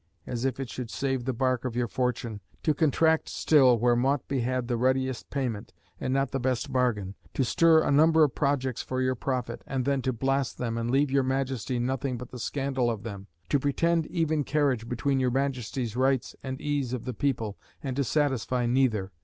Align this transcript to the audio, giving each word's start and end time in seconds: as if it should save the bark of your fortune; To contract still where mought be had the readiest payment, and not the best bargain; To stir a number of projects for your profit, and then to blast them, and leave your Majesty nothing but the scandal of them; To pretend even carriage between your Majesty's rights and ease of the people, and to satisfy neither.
as 0.25 0.45
if 0.45 0.59
it 0.59 0.67
should 0.67 0.89
save 0.89 1.25
the 1.25 1.31
bark 1.31 1.63
of 1.63 1.75
your 1.75 1.87
fortune; 1.87 2.41
To 2.63 2.73
contract 2.73 3.29
still 3.29 3.77
where 3.77 3.95
mought 3.95 4.27
be 4.27 4.39
had 4.39 4.67
the 4.67 4.75
readiest 4.75 5.29
payment, 5.29 5.73
and 5.99 6.11
not 6.11 6.31
the 6.31 6.39
best 6.39 6.73
bargain; 6.73 7.13
To 7.35 7.43
stir 7.43 7.83
a 7.83 7.91
number 7.91 8.23
of 8.23 8.33
projects 8.33 8.81
for 8.81 8.99
your 8.99 9.13
profit, 9.13 9.63
and 9.67 9.85
then 9.85 10.01
to 10.01 10.11
blast 10.11 10.57
them, 10.57 10.75
and 10.75 10.89
leave 10.89 11.11
your 11.11 11.21
Majesty 11.21 11.77
nothing 11.77 12.17
but 12.17 12.31
the 12.31 12.39
scandal 12.39 12.89
of 12.89 13.03
them; 13.03 13.27
To 13.49 13.59
pretend 13.59 14.07
even 14.07 14.43
carriage 14.43 14.89
between 14.89 15.19
your 15.19 15.29
Majesty's 15.29 15.95
rights 15.95 16.35
and 16.41 16.59
ease 16.59 16.93
of 16.93 17.05
the 17.05 17.13
people, 17.13 17.59
and 17.83 17.95
to 17.95 18.03
satisfy 18.03 18.65
neither. 18.65 19.11